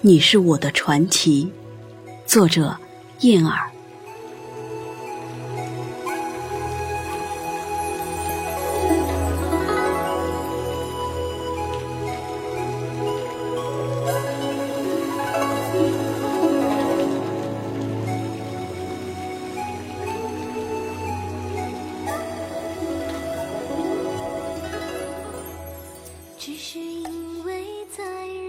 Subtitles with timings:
[0.00, 1.50] 你是我的传奇。
[2.24, 2.76] 作者：
[3.20, 3.70] 燕儿。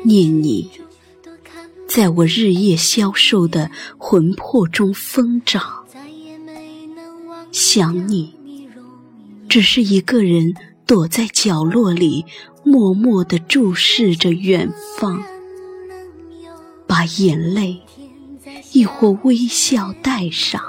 [0.10, 0.72] 念你，
[2.00, 5.84] 在我日夜消瘦的魂魄中疯长。
[7.52, 8.34] 想你，
[9.50, 10.54] 只是一个人
[10.86, 12.24] 躲在角落里，
[12.64, 15.22] 默默地注视着远方，
[16.88, 17.82] 把眼泪
[18.72, 20.62] 亦或微笑带上。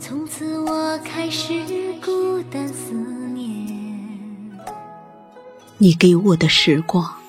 [0.00, 1.62] 从此我开始
[2.04, 2.92] 孤单思
[3.32, 4.58] 念。
[5.78, 7.19] 你给我的时光。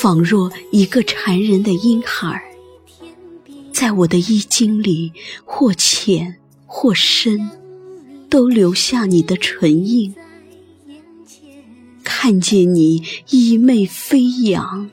[0.00, 2.42] 仿若一个缠人的婴孩，
[3.72, 5.12] 在我的衣襟里，
[5.44, 7.48] 或浅或深，
[8.28, 10.12] 都留下你的唇印。
[12.02, 14.90] 看见你衣袂飞扬，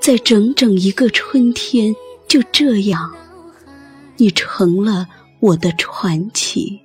[0.00, 1.94] 在整整一个春天，
[2.26, 3.14] 就这样，
[4.16, 5.06] 你成了
[5.40, 6.80] 我的传奇。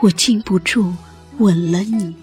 [0.00, 0.92] 我禁不住
[1.38, 2.14] 吻了你，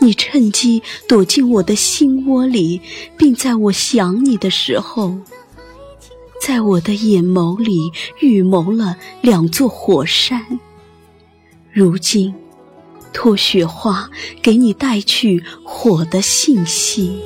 [0.00, 2.80] 你趁机躲进我的心窝里，
[3.16, 5.18] 并在我想你的时候，
[6.40, 10.60] 在我的眼眸里预谋了两座火山。
[11.72, 12.32] 如今，
[13.12, 14.08] 托雪花
[14.40, 17.20] 给你带去火的信息。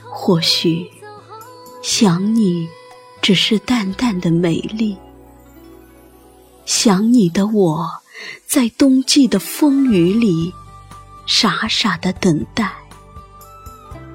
[0.00, 0.88] 或许，
[1.82, 2.68] 想你。
[3.24, 4.98] 只是淡淡的美丽，
[6.66, 7.88] 想你的我，
[8.46, 10.52] 在冬季的风雨里，
[11.24, 12.70] 傻傻的等待，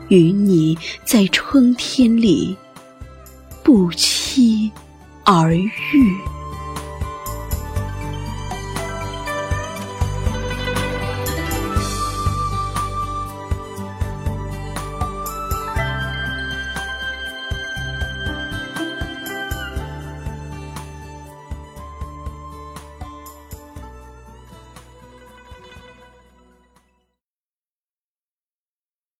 [0.09, 2.55] 与你在春天里
[3.63, 4.71] 不期
[5.23, 6.15] 而遇。